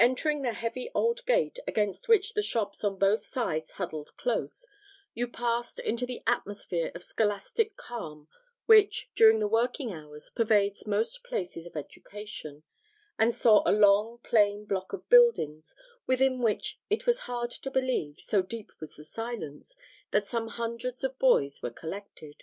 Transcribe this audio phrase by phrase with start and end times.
[0.00, 4.66] Entering the heavy old gate, against which the shops on both sides huddled close,
[5.14, 8.26] you passed into the atmosphere of scholastic calm
[8.66, 12.64] which, during working hours, pervades most places of education,
[13.20, 15.76] and saw a long plain block of buildings,
[16.08, 19.76] within which it was hard to believe, so deep was the silence,
[20.10, 22.42] that some hundreds of boys were collected.